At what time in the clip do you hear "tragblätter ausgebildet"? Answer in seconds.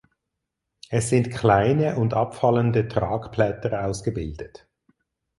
2.87-4.67